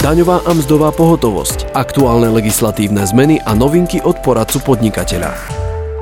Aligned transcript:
Daňová 0.00 0.40
a 0.48 0.56
mzdová 0.56 0.96
pohotovosť, 0.96 1.76
aktuálne 1.76 2.32
legislatívne 2.32 3.04
zmeny 3.04 3.36
a 3.44 3.52
novinky 3.52 4.00
od 4.00 4.16
poradcu 4.24 4.56
podnikateľa. 4.64 5.36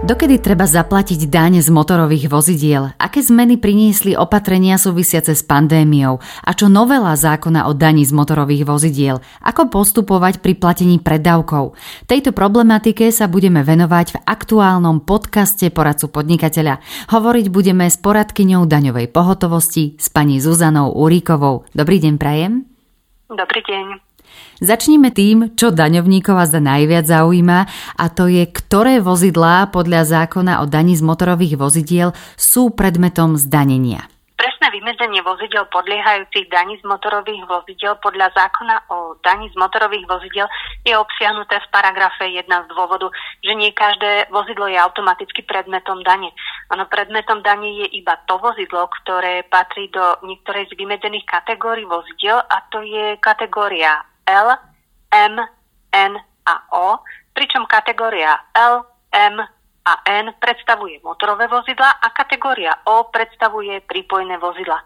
Dokedy 0.07 0.39
treba 0.39 0.71
zaplatiť 0.71 1.27
daň 1.27 1.59
z 1.59 1.67
motorových 1.75 2.31
vozidiel? 2.31 2.95
Aké 2.95 3.27
zmeny 3.27 3.59
priniesli 3.59 4.15
opatrenia 4.15 4.79
súvisiace 4.79 5.35
s 5.35 5.43
pandémiou? 5.43 6.23
A 6.47 6.51
čo 6.55 6.71
novela 6.71 7.19
zákona 7.19 7.67
o 7.67 7.75
daní 7.75 8.07
z 8.07 8.15
motorových 8.15 8.63
vozidiel? 8.71 9.19
Ako 9.43 9.67
postupovať 9.67 10.47
pri 10.47 10.55
platení 10.55 11.03
preddavkov? 11.03 11.75
Tejto 12.07 12.31
problematike 12.31 13.11
sa 13.11 13.27
budeme 13.27 13.67
venovať 13.67 14.15
v 14.15 14.19
aktuálnom 14.31 15.03
podcaste 15.03 15.75
poradcu 15.75 16.07
podnikateľa. 16.07 16.79
Hovoriť 17.11 17.51
budeme 17.51 17.91
s 17.91 17.99
poradkyňou 17.99 18.63
daňovej 18.63 19.11
pohotovosti 19.11 19.99
s 19.99 20.07
pani 20.07 20.39
Zuzanou 20.39 20.95
Uríkovou. 20.95 21.67
Dobrý 21.75 21.99
deň, 21.99 22.15
Prajem. 22.23 22.68
Dobrý 23.29 23.61
deň. 23.61 24.01
Začníme 24.65 25.13
tým, 25.13 25.53
čo 25.53 25.69
daňovníkov 25.69 26.49
za 26.49 26.61
najviac 26.65 27.05
zaujíma 27.05 27.61
a 27.97 28.05
to 28.09 28.25
je, 28.25 28.45
ktoré 28.49 29.05
vozidlá 29.05 29.69
podľa 29.69 30.05
zákona 30.05 30.61
o 30.61 30.69
daní 30.69 30.97
z 30.97 31.05
motorových 31.05 31.61
vozidiel 31.61 32.17
sú 32.41 32.73
predmetom 32.73 33.37
zdanenia. 33.37 34.09
Presné 34.59 34.75
vymedzenie 34.75 35.23
vozidel 35.23 35.71
podliehajúcich 35.71 36.51
daní 36.51 36.83
z 36.83 36.83
motorových 36.83 37.47
vozidel 37.47 37.95
podľa 38.03 38.35
zákona 38.35 38.91
o 38.91 39.15
daní 39.23 39.47
z 39.47 39.55
motorových 39.55 40.03
vozidel 40.11 40.51
je 40.83 40.99
obsiahnuté 40.99 41.63
v 41.63 41.71
paragrafe 41.71 42.27
1 42.27 42.43
z 42.43 42.69
dôvodu, 42.75 43.07
že 43.39 43.55
nie 43.55 43.71
každé 43.71 44.27
vozidlo 44.35 44.67
je 44.67 44.75
automaticky 44.75 45.47
predmetom 45.47 46.03
dane. 46.03 46.35
Ono 46.75 46.91
predmetom 46.91 47.39
dane 47.39 47.71
je 47.71 48.03
iba 48.03 48.19
to 48.27 48.35
vozidlo, 48.43 48.91
ktoré 48.99 49.47
patrí 49.47 49.95
do 49.95 50.27
niektorej 50.27 50.67
z 50.67 50.75
vymedzených 50.75 51.31
kategórií 51.31 51.87
vozidel 51.87 52.43
a 52.43 52.59
to 52.75 52.83
je 52.83 53.15
kategória 53.23 53.95
L, 54.27 54.59
M, 55.15 55.39
N 55.95 56.13
a 56.51 56.55
O, 56.75 56.99
pričom 57.31 57.63
kategória 57.71 58.35
L, 58.59 58.83
M 59.15 59.39
a 59.89 60.05
N 60.05 60.37
predstavuje 60.37 61.01
motorové 61.01 61.49
vozidla 61.49 61.97
a 62.05 62.13
kategória 62.13 62.77
O 62.85 63.09
predstavuje 63.09 63.81
prípojné 63.89 64.37
vozidla. 64.37 64.77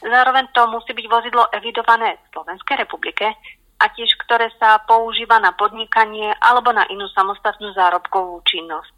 Zároveň 0.00 0.48
to 0.56 0.64
musí 0.72 0.96
byť 0.96 1.06
vozidlo 1.12 1.52
evidované 1.52 2.16
v 2.16 2.26
Slovenskej 2.32 2.76
republike 2.80 3.28
a 3.76 3.84
tiež 3.92 4.08
ktoré 4.24 4.48
sa 4.56 4.80
používa 4.88 5.36
na 5.36 5.52
podnikanie 5.52 6.32
alebo 6.40 6.72
na 6.72 6.88
inú 6.88 7.04
samostatnú 7.12 7.76
zárobkovú 7.76 8.40
činnosť. 8.48 8.92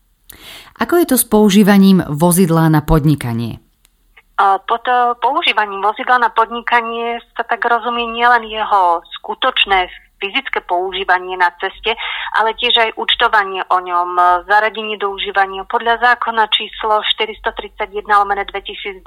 Ako 0.79 1.03
je 1.03 1.07
to 1.11 1.17
s 1.19 1.27
používaním 1.27 2.07
vozidla 2.07 2.71
na 2.71 2.87
podnikanie? 2.87 3.59
Pod 4.39 4.87
používaním 5.19 5.83
vozidla 5.83 6.23
na 6.23 6.31
podnikanie 6.31 7.19
sa 7.35 7.43
tak 7.43 7.59
rozumie 7.59 8.07
nielen 8.15 8.47
jeho 8.47 9.03
skutočné 9.19 9.91
fyzické 10.19 10.61
používanie 10.67 11.39
na 11.39 11.51
ceste, 11.63 11.95
ale 12.35 12.55
tiež 12.59 12.75
aj 12.77 12.91
účtovanie 12.99 13.63
o 13.71 13.79
ňom, 13.79 14.19
zaradenie 14.51 14.99
do 14.99 15.15
užívania 15.15 15.65
podľa 15.67 16.03
zákona 16.03 16.51
číslo 16.51 17.01
431 17.03 18.05
lomene 18.05 18.45
2002 18.45 19.07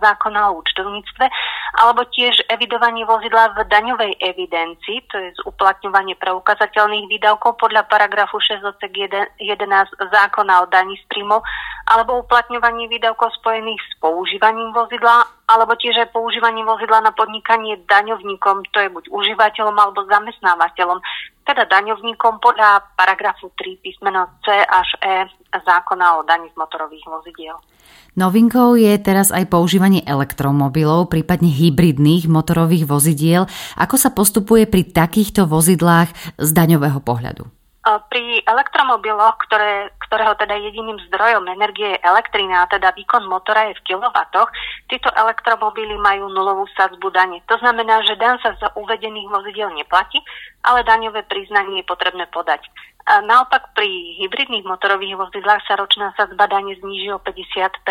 zákona 0.00 0.40
o 0.50 0.64
účtovníctve, 0.64 1.24
alebo 1.84 2.08
tiež 2.08 2.48
evidovanie 2.48 3.04
vozidla 3.04 3.52
v 3.54 3.68
daňovej 3.68 4.12
evidencii, 4.20 4.98
to 5.12 5.16
je 5.20 5.30
uplatňovanie 5.44 6.16
preukazateľných 6.16 7.06
výdavkov 7.12 7.60
podľa 7.60 7.84
paragrafu 7.86 8.40
6 8.40 8.64
11 8.80 9.38
zákona 10.00 10.54
o 10.62 10.66
daní 10.72 10.96
z 10.96 11.04
príjmov, 11.12 11.44
alebo 11.86 12.24
uplatňovanie 12.24 12.88
výdavkov 12.88 13.30
spojených 13.38 13.78
s 13.78 13.92
používaním 14.00 14.72
vozidla 14.72 15.35
alebo 15.46 15.78
tiež 15.78 15.94
aj 16.02 16.10
používanie 16.10 16.66
vozidla 16.66 17.00
na 17.06 17.14
podnikanie 17.14 17.78
daňovníkom, 17.86 18.66
to 18.74 18.78
je 18.82 18.90
buď 18.90 19.04
užívateľom 19.10 19.76
alebo 19.78 20.02
zamestnávateľom, 20.10 20.98
teda 21.46 21.70
daňovníkom 21.70 22.42
podľa 22.42 22.82
paragrafu 22.98 23.54
3 23.54 23.78
písmeno 23.78 24.26
C 24.42 24.50
až 24.50 24.88
E 24.98 25.30
zákona 25.56 26.18
o 26.18 26.26
daní 26.26 26.50
z 26.50 26.56
motorových 26.58 27.06
vozidiel. 27.06 27.56
Novinkou 28.18 28.74
je 28.74 28.90
teraz 28.98 29.30
aj 29.30 29.46
používanie 29.46 30.02
elektromobilov, 30.02 31.12
prípadne 31.12 31.52
hybridných 31.52 32.26
motorových 32.26 32.88
vozidiel. 32.88 33.46
Ako 33.78 33.94
sa 34.00 34.10
postupuje 34.10 34.66
pri 34.66 34.88
takýchto 34.88 35.46
vozidlách 35.46 36.10
z 36.40 36.50
daňového 36.50 36.98
pohľadu? 36.98 37.55
Pri 37.86 38.42
elektromobiloch, 38.42 39.38
ktoré, 39.46 39.94
ktorého 40.10 40.34
teda 40.34 40.58
jediným 40.58 40.98
zdrojom 41.06 41.46
energie 41.46 41.94
je 41.94 42.02
elektrina, 42.02 42.66
a 42.66 42.70
teda 42.70 42.90
výkon 42.90 43.22
motora 43.30 43.70
je 43.70 43.78
v 43.78 43.94
kilowatoch, 43.94 44.50
tieto 44.90 45.06
elektromobily 45.14 45.94
majú 45.94 46.26
nulovú 46.26 46.66
sadzbu 46.74 47.14
dane. 47.14 47.38
To 47.46 47.54
znamená, 47.62 48.02
že 48.02 48.18
dan 48.18 48.42
sa 48.42 48.58
za 48.58 48.74
uvedených 48.74 49.30
vozidel 49.30 49.70
neplatí, 49.70 50.18
ale 50.66 50.82
daňové 50.82 51.30
priznanie 51.30 51.86
je 51.86 51.86
potrebné 51.86 52.26
podať. 52.34 52.66
A 53.06 53.22
naopak 53.22 53.70
pri 53.78 54.18
hybridných 54.18 54.66
motorových 54.66 55.14
vozidlách 55.14 55.62
sa 55.70 55.78
ročná 55.78 56.10
sadzba 56.18 56.50
dane 56.50 56.74
zníži 56.74 57.14
o 57.14 57.22
50 57.22 57.86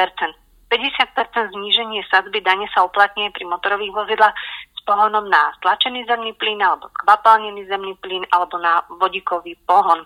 50 0.76 1.56
zníženie 1.56 2.04
sadzby 2.12 2.44
dane 2.44 2.68
sa 2.74 2.84
uplatňuje 2.84 3.32
pri 3.32 3.46
motorových 3.48 3.94
vozidlách 3.96 4.36
pohonom 4.86 5.28
na 5.28 5.52
stlačený 5.60 6.06
zemný 6.06 6.38
plyn 6.38 6.62
alebo 6.62 6.88
kvapalnený 7.04 7.66
zemný 7.68 7.98
plyn 8.00 8.24
alebo 8.30 8.62
na 8.62 8.86
vodíkový 8.88 9.58
pohon. 9.66 10.06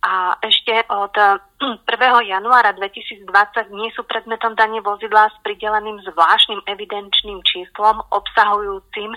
A 0.00 0.32
ešte 0.40 0.80
od 0.88 1.12
1. 1.84 2.32
januára 2.32 2.72
2020 2.72 3.28
nie 3.76 3.92
sú 3.92 4.08
predmetom 4.08 4.56
dane 4.56 4.80
vozidla 4.80 5.28
s 5.28 5.36
prideleným 5.44 6.00
zvláštnym 6.08 6.64
evidenčným 6.64 7.44
číslom 7.44 8.00
obsahujúcim 8.08 9.12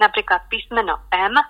napríklad 0.00 0.48
písmeno 0.48 1.04
M, 1.12 1.36
e, 1.36 1.44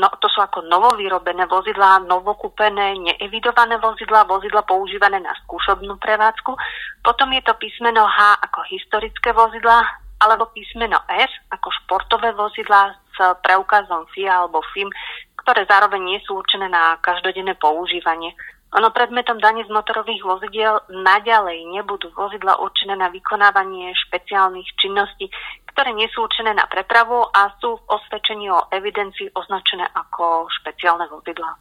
no, 0.00 0.08
to 0.18 0.26
sú 0.32 0.40
ako 0.42 0.66
novovýrobené 0.66 1.46
vozidlá, 1.46 2.02
novokúpené, 2.08 2.96
neevidované 2.98 3.76
vozidlá, 3.78 4.24
vozidla 4.24 4.66
používané 4.66 5.22
na 5.22 5.36
skúšobnú 5.44 6.00
prevádzku. 6.00 6.56
Potom 7.04 7.30
je 7.36 7.42
to 7.46 7.54
písmeno 7.60 8.08
H 8.08 8.40
ako 8.48 8.60
historické 8.72 9.30
vozidlá, 9.30 9.99
alebo 10.20 10.52
písmeno 10.52 11.00
S 11.08 11.32
ako 11.50 11.68
športové 11.82 12.36
vozidlá 12.36 12.94
s 13.10 13.18
preukazom 13.40 14.04
FIA 14.12 14.44
alebo 14.44 14.60
FIM, 14.76 14.92
ktoré 15.40 15.64
zároveň 15.64 16.00
nie 16.04 16.20
sú 16.22 16.36
určené 16.36 16.68
na 16.68 17.00
každodenné 17.00 17.56
používanie. 17.56 18.36
Ono 18.70 18.94
predmetom 18.94 19.42
dane 19.42 19.66
z 19.66 19.70
motorových 19.72 20.22
vozidiel 20.22 20.78
naďalej 20.86 21.66
nebudú 21.74 22.14
vozidla 22.14 22.62
určené 22.62 22.94
na 22.94 23.10
vykonávanie 23.10 23.90
špeciálnych 24.06 24.78
činností, 24.78 25.26
ktoré 25.74 25.90
nie 25.90 26.06
sú 26.14 26.22
určené 26.22 26.54
na 26.54 26.70
prepravu 26.70 27.18
a 27.34 27.50
sú 27.58 27.82
v 27.82 27.86
osvedčení 27.90 28.46
o 28.46 28.70
evidencii 28.70 29.34
označené 29.34 29.90
ako 29.90 30.46
špeciálne 30.62 31.10
vozidla. 31.10 31.58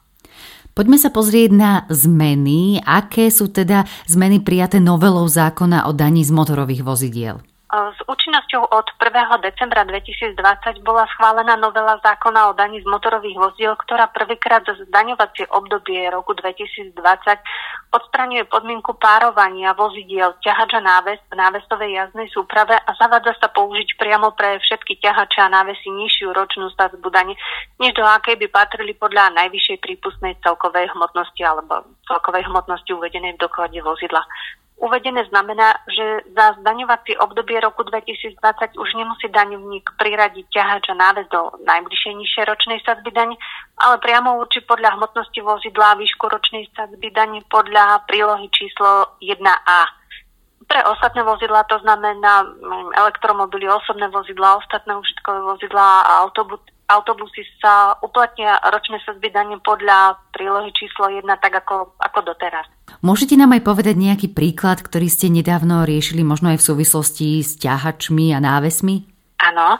Poďme 0.78 1.02
sa 1.02 1.10
pozrieť 1.10 1.50
na 1.50 1.72
zmeny. 1.90 2.78
Aké 2.86 3.34
sú 3.34 3.50
teda 3.50 3.90
zmeny 4.06 4.46
prijaté 4.46 4.78
novelou 4.78 5.26
zákona 5.26 5.90
o 5.90 5.92
daní 5.98 6.22
z 6.22 6.30
motorových 6.30 6.86
vozidiel? 6.86 7.42
S 7.70 8.02
účinnosťou 8.10 8.66
od 8.66 8.90
1. 8.98 9.46
decembra 9.46 9.86
2020 9.86 10.34
bola 10.82 11.06
schválená 11.14 11.54
novela 11.54 12.02
zákona 12.02 12.50
o 12.50 12.58
daní 12.58 12.82
z 12.82 12.90
motorových 12.90 13.38
vozidiel, 13.38 13.78
ktorá 13.78 14.10
prvýkrát 14.10 14.66
za 14.66 14.74
zdaňovacie 14.90 15.46
obdobie 15.54 16.02
roku 16.10 16.34
2020 16.34 16.98
odstraňuje 17.94 18.50
podmienku 18.50 18.98
párovania 18.98 19.78
vozidiel 19.78 20.34
ťahača 20.42 20.82
náves 20.82 21.22
v 21.30 21.38
návesovej 21.38 21.94
jazdnej 21.94 22.34
súprave 22.34 22.74
a 22.74 22.90
zavádza 22.98 23.38
sa 23.38 23.54
použiť 23.54 24.02
priamo 24.02 24.34
pre 24.34 24.58
všetky 24.66 24.98
ťahače 24.98 25.38
a 25.38 25.54
návesy 25.54 25.94
nižšiu 25.94 26.34
ročnú 26.34 26.74
sadzbu 26.74 27.06
dane, 27.14 27.38
než 27.78 27.94
do 27.94 28.02
akej 28.02 28.34
by 28.42 28.50
patrili 28.50 28.98
podľa 28.98 29.30
najvyššej 29.46 29.78
prípustnej 29.78 30.34
celkovej 30.42 30.90
hmotnosti 30.98 31.46
alebo 31.46 31.86
celkovej 32.10 32.50
hmotnosti 32.50 32.90
uvedenej 32.98 33.38
v 33.38 33.42
doklade 33.46 33.78
vozidla. 33.86 34.26
Uvedené 34.80 35.28
znamená, 35.28 35.76
že 36.00 36.32
za 36.32 36.56
zdaňovacie 36.64 37.20
obdobie 37.20 37.60
roku 37.60 37.84
2020 37.84 38.40
už 38.80 38.90
nemusí 38.96 39.28
daňovník 39.28 40.00
priradiť 40.00 40.48
ťahač 40.48 40.88
a 40.88 40.96
náves 40.96 41.28
do 41.28 41.52
najbližšej 41.68 42.14
nižšej 42.16 42.44
ročnej 42.48 42.80
sadzby 42.88 43.12
dane, 43.12 43.36
ale 43.76 44.00
priamo 44.00 44.40
určí 44.40 44.64
podľa 44.64 44.96
hmotnosti 44.96 45.40
vozidla 45.44 46.00
výšku 46.00 46.24
ročnej 46.32 46.72
sadzby 46.72 47.12
dane 47.12 47.44
podľa 47.52 48.08
prílohy 48.08 48.48
číslo 48.56 49.20
1a. 49.20 49.80
Pre 50.70 50.80
ostatné 50.88 51.26
vozidlá 51.28 51.68
to 51.68 51.82
znamená 51.84 52.48
elektromobily, 52.96 53.68
osobné 53.68 54.08
vozidlá, 54.08 54.56
ostatné 54.56 54.96
užitkové 54.96 55.44
vozidlá 55.44 56.08
a 56.08 56.12
autobus, 56.24 56.64
autobusy 56.90 57.46
sa 57.62 57.98
uplatnia 58.02 58.58
ročné 58.70 59.02
sadzby 59.06 59.30
dane 59.30 59.58
podľa 59.62 60.18
prílohy 60.34 60.70
číslo 60.74 61.10
1 61.10 61.26
tak 61.42 61.66
ako, 61.66 61.98
ako 61.98 62.20
doteraz. 62.34 62.66
Môžete 63.06 63.38
nám 63.38 63.54
aj 63.58 63.66
povedať 63.66 63.96
nejaký 63.98 64.28
príklad, 64.34 64.82
ktorý 64.82 65.10
ste 65.10 65.30
nedávno 65.30 65.86
riešili 65.86 66.26
možno 66.26 66.54
aj 66.54 66.62
v 66.62 66.68
súvislosti 66.74 67.28
s 67.42 67.58
ťahačmi 67.62 68.34
a 68.34 68.42
návesmi? 68.42 69.09
Áno, 69.40 69.80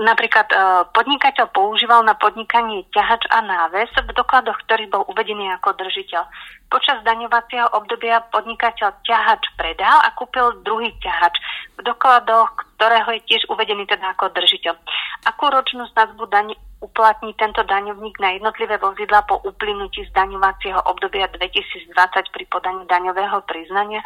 napríklad 0.00 0.48
e, 0.48 0.56
podnikateľ 0.96 1.52
používal 1.52 2.00
na 2.08 2.16
podnikanie 2.16 2.88
ťahač 2.88 3.28
a 3.28 3.44
náves 3.44 3.92
v 4.00 4.10
dokladoch, 4.16 4.56
ktorý 4.64 4.88
bol 4.88 5.04
uvedený 5.12 5.52
ako 5.60 5.76
držiteľ. 5.76 6.24
Počas 6.72 7.04
daňovacieho 7.04 7.68
obdobia 7.76 8.24
podnikateľ 8.32 9.04
ťahač 9.04 9.44
predal 9.60 10.00
a 10.00 10.08
kúpil 10.16 10.64
druhý 10.64 10.88
ťahač 11.04 11.36
v 11.76 11.80
dokladoch, 11.84 12.48
ktorého 12.80 13.12
je 13.20 13.20
tiež 13.28 13.44
uvedený 13.52 13.84
teda 13.84 14.16
ako 14.16 14.32
držiteľ. 14.32 14.72
Akú 15.28 15.52
ročnú 15.52 15.84
sadzbu 15.92 16.24
daň 16.32 16.56
uplatní 16.80 17.36
tento 17.36 17.60
daňovník 17.64 18.20
na 18.20 18.36
jednotlivé 18.36 18.80
vozidla 18.80 19.24
po 19.28 19.40
uplynutí 19.44 20.04
zdaňovacieho 20.12 20.80
obdobia 20.84 21.28
2020 21.32 21.92
pri 22.32 22.44
podaní 22.48 22.84
daňového 22.88 23.40
priznania. 23.48 24.00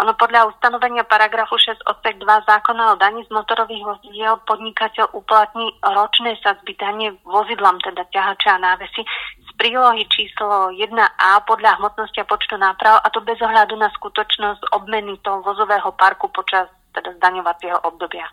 Ono 0.00 0.16
podľa 0.16 0.48
ustanovenia 0.48 1.04
paragrafu 1.04 1.60
6 1.60 1.84
odsek 1.84 2.16
2 2.16 2.48
zákona 2.48 2.96
o 2.96 2.98
daní 3.00 3.28
z 3.28 3.30
motorových 3.30 3.84
vozidiel 3.84 4.40
podnikateľ 4.48 5.12
uplatní 5.12 5.68
ročné 5.84 6.40
sadzby 6.40 6.72
dane 6.80 7.12
vozidlám, 7.28 7.76
teda 7.84 8.08
ťahače 8.08 8.48
a 8.56 8.58
návesy 8.58 9.04
z 9.44 9.50
prílohy 9.60 10.08
číslo 10.08 10.72
1a 10.72 11.28
podľa 11.44 11.76
hmotnosti 11.76 12.24
a 12.24 12.28
počtu 12.28 12.56
náprav 12.56 13.04
a 13.04 13.08
to 13.12 13.20
bez 13.20 13.36
ohľadu 13.44 13.76
na 13.76 13.92
skutočnosť 13.92 14.72
obmeny 14.72 15.20
toho 15.20 15.44
vozového 15.44 15.92
parku 15.92 16.32
počas 16.32 16.72
teda 16.96 17.12
zdaňovacieho 17.20 17.84
obdobia. 17.84 18.32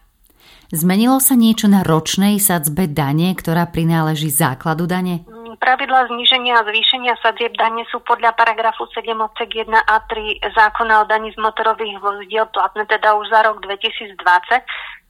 Zmenilo 0.72 1.20
sa 1.20 1.36
niečo 1.36 1.68
na 1.68 1.84
ročnej 1.84 2.40
sadzbe 2.40 2.88
dane, 2.88 3.36
ktorá 3.36 3.68
prináleží 3.68 4.32
základu 4.32 4.88
dane? 4.88 5.28
Pravidla 5.58 6.06
zníženia 6.14 6.62
a 6.62 6.68
zvýšenia 6.68 7.18
sadzieb 7.26 7.58
dane 7.58 7.82
sú 7.90 8.04
podľa 8.06 8.38
paragrafu 8.38 8.86
7 8.94 9.10
odsek 9.18 9.66
1 9.66 9.74
a 9.74 9.96
3 10.06 10.46
zákona 10.54 11.02
o 11.02 11.10
daní 11.10 11.34
z 11.34 11.42
motorových 11.42 11.98
vozidiel 11.98 12.46
platné 12.54 12.86
teda 12.86 13.18
už 13.18 13.26
za 13.34 13.42
rok 13.50 13.64
2020 13.66 14.14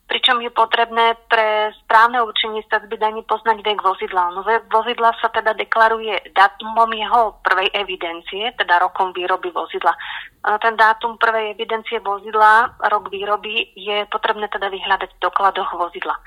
pričom 0.09 0.41
je 0.41 0.49
potrebné 0.49 1.13
pre 1.29 1.69
správne 1.85 2.25
určenie 2.25 2.65
stavby 2.65 2.97
daní 2.97 3.21
poznať 3.29 3.61
vek 3.61 3.77
vozidla. 3.77 4.33
No 4.33 4.41
vozidla 4.73 5.13
sa 5.21 5.29
teda 5.29 5.53
deklaruje 5.53 6.33
dátumom 6.33 6.89
jeho 6.97 7.37
prvej 7.45 7.69
evidencie, 7.77 8.49
teda 8.57 8.81
rokom 8.81 9.13
výroby 9.13 9.53
vozidla. 9.53 9.93
Ten 10.39 10.73
dátum 10.73 11.21
prvej 11.21 11.53
evidencie 11.53 12.01
vozidla, 12.01 12.73
rok 12.89 13.13
výroby, 13.13 13.69
je 13.77 14.09
potrebné 14.09 14.49
teda 14.49 14.73
vyhľadať 14.73 15.09
v 15.13 15.21
dokladoch 15.21 15.77
vozidla. 15.77 16.17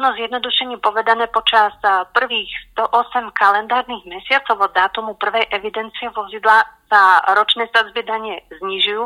Ono 0.00 0.16
zjednodušene 0.16 0.80
povedané 0.80 1.28
počas 1.28 1.76
prvých 2.16 2.48
108 2.72 3.36
kalendárnych 3.36 4.08
mesiacov 4.08 4.64
od 4.64 4.72
dátumu 4.72 5.12
prvej 5.20 5.44
evidencie 5.52 6.08
vozidla 6.08 6.64
sa 6.88 7.20
ročné 7.36 7.68
sadzby 7.68 8.00
dane 8.00 8.48
znižujú, 8.48 9.04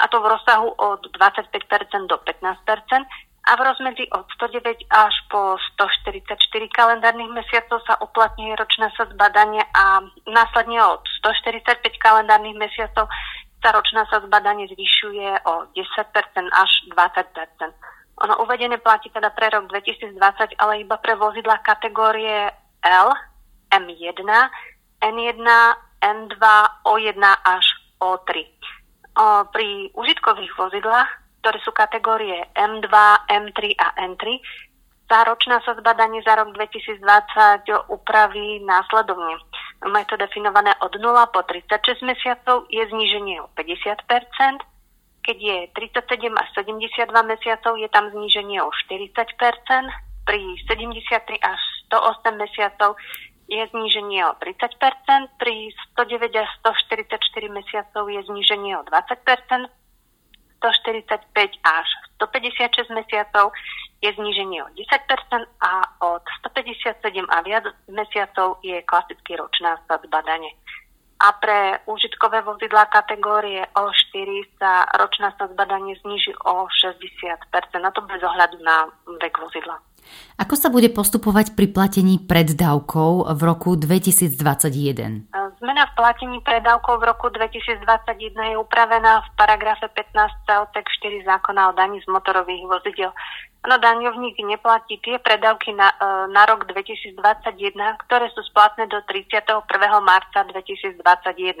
a 0.00 0.08
to 0.08 0.16
v 0.16 0.32
rozsahu 0.32 0.68
od 0.80 1.12
25% 1.12 2.08
do 2.08 2.16
15%, 2.24 3.29
a 3.40 3.56
v 3.56 3.60
rozmedzi 3.64 4.04
od 4.12 4.28
109 4.36 4.84
až 4.92 5.14
po 5.32 5.56
144 5.80 6.36
kalendárnych 6.76 7.32
mesiacov 7.32 7.80
sa 7.88 7.96
uplatňuje 7.96 8.52
ročná 8.52 8.92
sadzba 8.92 9.32
dane 9.32 9.64
a 9.72 10.04
následne 10.28 10.76
od 10.84 11.00
145 11.24 11.80
kalendárnych 11.96 12.56
mesiacov 12.60 13.08
sa 13.60 13.68
ročná 13.72 14.04
sadzba 14.12 14.44
dane 14.44 14.68
zvyšuje 14.68 15.48
o 15.48 15.54
10% 15.72 15.80
až 16.52 16.70
20%. 16.92 17.72
Ono 18.20 18.34
uvedené 18.44 18.76
platí 18.76 19.08
teda 19.08 19.32
pre 19.32 19.48
rok 19.48 19.72
2020, 19.72 20.60
ale 20.60 20.84
iba 20.84 21.00
pre 21.00 21.16
vozidla 21.16 21.64
kategórie 21.64 22.52
L, 22.84 23.08
M1, 23.72 24.28
N1, 25.00 25.48
N2, 26.00 26.44
O1 26.84 27.22
až 27.44 27.64
O3. 28.00 28.44
O, 29.16 29.44
pri 29.48 29.88
užitkových 29.96 30.52
vozidlách 30.56 31.19
ktoré 31.40 31.58
sú 31.64 31.72
kategórie 31.72 32.46
M2, 32.54 32.92
M3 33.28 33.60
a 33.80 33.88
N3, 34.06 34.40
tá 35.10 35.26
ročná 35.26 35.58
sadzba 35.66 35.96
daní 35.98 36.22
za 36.22 36.38
rok 36.38 36.54
2020 36.54 37.02
upraví 37.90 38.62
následovne. 38.62 39.42
Máme 39.82 40.06
to 40.06 40.14
definované 40.14 40.70
od 40.78 40.94
0 40.94 41.02
po 41.34 41.42
36 41.42 42.06
mesiacov, 42.06 42.70
je 42.70 42.84
zníženie 42.86 43.42
o 43.42 43.50
50% 43.58 44.06
keď 45.20 45.36
je 45.36 45.58
37 45.76 46.32
až 46.32 46.48
72 46.56 47.06
mesiacov, 47.28 47.76
je 47.76 47.88
tam 47.92 48.08
zníženie 48.08 48.64
o 48.64 48.72
40% 48.72 49.12
pri 50.24 50.40
73 50.64 51.42
až 51.42 51.60
108 51.92 52.40
mesiacov 52.40 52.96
je 53.50 53.66
zníženie 53.74 54.22
o 54.30 54.32
30% 54.38 55.42
pri 55.42 55.74
109 55.98 56.38
až 56.38 56.50
144 56.62 57.18
mesiacov 57.50 58.06
je 58.06 58.20
zníženie 58.30 58.78
o 58.78 58.86
20 58.86 59.26
145 60.60 61.32
až 61.64 61.88
156 62.20 62.92
mesiacov 62.92 63.56
je 64.04 64.12
zníženie 64.12 64.60
o 64.60 64.68
10% 64.76 64.84
a 65.60 65.72
od 66.04 66.24
157 66.44 67.00
a 67.28 67.36
viac 67.40 67.64
mesiacov 67.88 68.60
je 68.60 68.84
klasický 68.84 69.40
ročná 69.40 69.80
sadzba 69.88 70.20
dane. 70.20 70.52
A 71.20 71.36
pre 71.36 71.84
užitkové 71.84 72.40
vozidlá 72.40 72.88
kategórie 72.88 73.60
O4 73.76 74.28
sa 74.56 74.88
ročná 74.96 75.36
sadzba 75.36 75.68
dane 75.68 75.92
zniží 76.00 76.32
o 76.48 76.64
60%, 76.64 77.84
a 77.84 77.90
to 77.92 78.00
bez 78.08 78.24
ohľadu 78.24 78.56
na 78.64 78.88
vek 79.20 79.36
vozidla. 79.36 79.76
Ako 80.40 80.56
sa 80.56 80.72
bude 80.72 80.88
postupovať 80.88 81.52
pri 81.52 81.68
platení 81.68 82.16
preddávkov 82.22 83.28
v 83.36 83.40
roku 83.44 83.76
2021? 83.76 85.28
Zmena 85.60 85.84
v 85.84 85.92
platení 85.92 86.40
preddávkov 86.40 87.04
v 87.04 87.04
roku 87.12 87.28
2021 87.28 87.84
je 88.32 88.56
upravená 88.56 89.20
v 89.20 89.28
paragrafe 89.36 89.84
15 89.92 90.64
odsek 90.64 90.88
4 90.88 91.28
zákona 91.28 91.68
o 91.68 91.72
daní 91.76 92.00
z 92.00 92.08
motorových 92.08 92.64
vozidel. 92.64 93.12
No, 93.68 93.76
daňovník 93.76 94.40
neplatí 94.40 94.96
tie 95.04 95.20
predávky 95.20 95.76
na, 95.76 95.92
e, 95.92 96.32
na 96.32 96.48
rok 96.48 96.64
2021, 96.64 97.20
ktoré 98.08 98.32
sú 98.32 98.40
splatné 98.48 98.88
do 98.88 99.04
31. 99.04 100.00
marca 100.00 100.48
2021. 100.48 101.60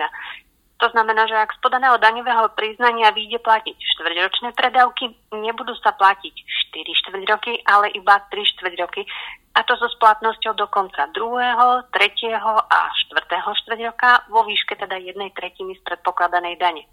To 0.80 0.88
znamená, 0.88 1.28
že 1.28 1.36
ak 1.36 1.52
z 1.52 1.60
podaného 1.60 2.00
daňového 2.00 2.56
priznania 2.56 3.12
vyjde 3.12 3.36
platiť 3.44 3.76
štvrťročné 3.76 4.56
predávky, 4.56 5.12
nebudú 5.36 5.76
sa 5.76 5.92
platiť 5.92 6.32
4 6.72 7.00
štvrť 7.04 7.22
roky, 7.28 7.52
ale 7.68 7.92
iba 7.92 8.16
3 8.32 8.32
štvrť 8.32 8.74
roky. 8.80 9.04
A 9.52 9.60
to 9.68 9.76
so 9.76 9.92
splatnosťou 9.92 10.56
do 10.56 10.64
konca 10.72 11.04
druhého, 11.12 11.84
tretieho 11.92 12.54
a 12.64 12.78
štvrtého 13.04 13.50
štvrť 13.60 13.80
roka 13.92 14.24
vo 14.32 14.40
výške 14.48 14.72
teda 14.80 14.96
jednej 14.96 15.28
tretiny 15.36 15.76
z 15.76 15.84
predpokladanej 15.84 16.56
dane. 16.56 16.88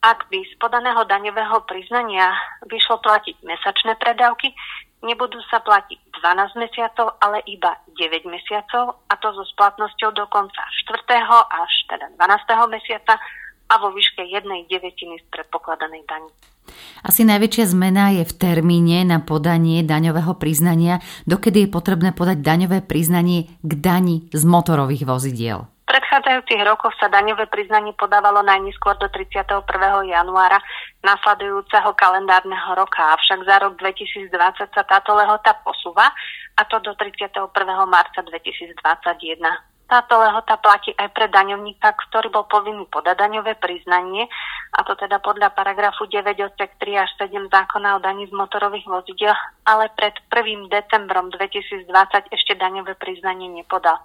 Ak 0.00 0.32
by 0.32 0.40
z 0.40 0.56
podaného 0.56 1.04
daňového 1.04 1.60
priznania 1.68 2.32
vyšlo 2.72 3.04
platiť 3.04 3.44
mesačné 3.44 4.00
predávky, 4.00 4.48
nebudú 5.04 5.44
sa 5.52 5.60
platiť 5.60 5.98
12 6.24 6.56
mesiacov, 6.56 7.20
ale 7.20 7.44
iba 7.44 7.76
9 8.00 8.24
mesiacov 8.24 9.04
to 9.20 9.30
so 9.36 9.44
splatnosťou 9.54 10.10
do 10.16 10.24
konca 10.32 10.64
4. 10.88 11.04
až 11.30 11.72
teda 11.86 12.08
12. 12.16 12.74
mesiaca 12.74 13.20
a 13.70 13.74
vo 13.78 13.94
výške 13.94 14.26
jednej 14.26 14.66
devetiny 14.66 15.22
z 15.22 15.24
predpokladanej 15.30 16.02
dani. 16.10 16.30
Asi 17.06 17.22
najväčšia 17.26 17.64
zmena 17.70 18.14
je 18.14 18.24
v 18.26 18.34
termíne 18.36 19.02
na 19.06 19.18
podanie 19.22 19.82
daňového 19.86 20.36
priznania, 20.38 21.02
dokedy 21.26 21.66
je 21.66 21.72
potrebné 21.72 22.10
podať 22.14 22.42
daňové 22.42 22.82
priznanie 22.82 23.50
k 23.62 23.72
dani 23.78 24.26
z 24.30 24.42
motorových 24.42 25.06
vozidiel 25.06 25.70
predchádzajúcich 25.90 26.62
rokoch 26.66 26.94
sa 26.98 27.10
daňové 27.10 27.46
priznanie 27.50 27.94
podávalo 27.94 28.42
najneskôr 28.42 28.98
do 28.98 29.06
31. 29.10 29.62
januára 30.06 30.58
nasledujúceho 31.06 31.90
kalendárneho 31.98 32.74
roka, 32.78 33.14
avšak 33.14 33.46
za 33.46 33.56
rok 33.62 33.78
2020 33.78 34.30
sa 34.70 34.82
táto 34.86 35.14
lehota 35.14 35.54
posúva 35.62 36.10
a 36.60 36.68
to 36.68 36.76
do 36.84 36.92
31. 36.92 37.48
marca 37.88 38.20
2021. 38.20 38.76
Táto 39.90 40.22
lehota 40.22 40.54
platí 40.54 40.94
aj 40.94 41.10
pre 41.10 41.26
daňovníka, 41.26 41.90
ktorý 42.06 42.30
bol 42.30 42.46
povinný 42.46 42.86
podať 42.86 43.26
daňové 43.26 43.58
priznanie, 43.58 44.30
a 44.70 44.86
to 44.86 44.94
teda 44.94 45.18
podľa 45.18 45.50
paragrafu 45.50 46.06
9 46.06 46.30
odsek 46.46 46.78
3 46.78 47.02
až 47.02 47.10
7 47.18 47.50
zákona 47.50 47.98
o 47.98 48.04
daní 48.04 48.30
z 48.30 48.32
motorových 48.36 48.86
vozidel, 48.86 49.34
ale 49.66 49.90
pred 49.98 50.14
1. 50.30 50.70
decembrom 50.70 51.34
2020 51.34 51.90
ešte 52.30 52.54
daňové 52.54 52.94
priznanie 53.02 53.50
nepodal. 53.50 53.98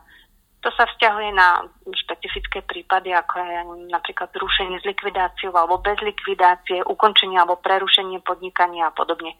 To 0.65 0.73
sa 0.73 0.89
vzťahuje 0.89 1.29
na 1.37 1.69
špecifické 1.85 2.65
prípady, 2.65 3.13
ako 3.13 3.37
je 3.37 3.59
napríklad 3.93 4.33
zrušenie 4.33 4.81
z 4.81 4.89
likvidáciou 4.89 5.53
alebo 5.53 5.77
bez 5.77 6.01
likvidácie, 6.01 6.81
ukončenie 6.81 7.37
alebo 7.37 7.61
prerušenie 7.61 8.25
podnikania 8.25 8.89
a 8.89 8.95
podobne. 8.95 9.37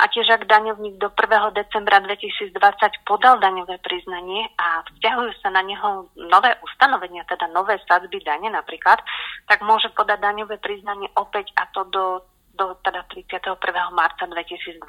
A 0.00 0.08
tiež 0.08 0.32
ak 0.32 0.48
daňovník 0.48 0.96
do 0.96 1.12
1. 1.12 1.52
decembra 1.52 2.00
2020 2.00 2.56
podal 3.04 3.36
daňové 3.36 3.76
priznanie 3.84 4.48
a 4.56 4.80
vzťahujú 4.88 5.32
sa 5.44 5.52
na 5.52 5.60
neho 5.60 6.08
nové 6.16 6.56
ustanovenia, 6.64 7.28
teda 7.28 7.52
nové 7.52 7.76
sadzby 7.84 8.16
dane 8.24 8.48
napríklad, 8.48 8.96
tak 9.44 9.60
môže 9.60 9.92
podať 9.92 10.24
daňové 10.24 10.56
priznanie 10.56 11.12
opäť 11.20 11.52
a 11.60 11.68
to 11.76 11.84
do, 11.92 12.04
do 12.56 12.80
teda 12.80 13.04
31. 13.12 13.60
marca 13.92 14.24
2021. 14.24 14.80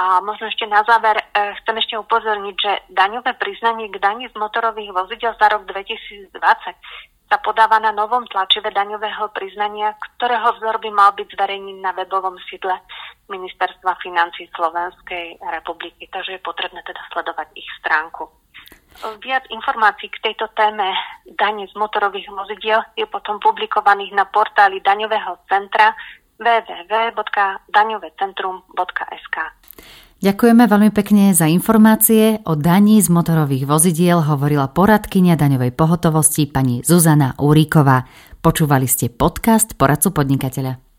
A 0.00 0.24
možno 0.24 0.48
ešte 0.48 0.64
na 0.64 0.80
záver 0.88 1.20
e, 1.20 1.24
chcem 1.60 1.76
ešte 1.76 2.00
upozorniť, 2.00 2.56
že 2.56 2.72
daňové 2.96 3.36
priznanie 3.36 3.92
k 3.92 4.00
daní 4.00 4.24
z 4.32 4.34
motorových 4.40 4.96
vozidel 4.96 5.36
za 5.36 5.52
rok 5.52 5.68
2020 5.68 6.32
sa 7.30 7.38
podáva 7.38 7.78
na 7.78 7.94
novom 7.94 8.26
tlačive 8.26 8.74
daňového 8.74 9.30
priznania, 9.30 9.94
ktorého 10.18 10.50
vzor 10.58 10.82
by 10.82 10.90
mal 10.90 11.14
byť 11.14 11.30
zverejnený 11.30 11.78
na 11.78 11.94
webovom 11.94 12.34
sídle 12.50 12.74
Ministerstva 13.30 13.94
financí 14.02 14.50
Slovenskej 14.50 15.38
republiky, 15.38 16.10
takže 16.10 16.34
je 16.36 16.42
potrebné 16.42 16.82
teda 16.82 16.98
sledovať 17.14 17.54
ich 17.54 17.70
stránku. 17.78 18.26
Viac 19.22 19.46
informácií 19.54 20.10
k 20.10 20.18
tejto 20.26 20.50
téme 20.58 20.90
dane 21.38 21.70
z 21.70 21.74
motorových 21.78 22.26
vozidiel 22.34 22.82
je 22.98 23.06
potom 23.06 23.38
publikovaných 23.38 24.10
na 24.10 24.26
portáli 24.26 24.82
daňového 24.82 25.38
centra 25.46 25.94
www.daňovecentrum.sk. 26.42 29.36
Ďakujeme 30.20 30.68
veľmi 30.68 30.92
pekne 30.92 31.32
za 31.32 31.48
informácie. 31.48 32.44
O 32.44 32.52
daní 32.52 33.00
z 33.00 33.08
motorových 33.08 33.64
vozidiel 33.64 34.20
hovorila 34.20 34.68
poradkynia 34.68 35.32
daňovej 35.32 35.72
pohotovosti 35.72 36.44
pani 36.44 36.84
Zuzana 36.84 37.32
Úriková. 37.40 38.04
Počúvali 38.44 38.84
ste 38.84 39.08
podcast 39.08 39.72
Poradcu 39.80 40.12
podnikateľa. 40.12 40.89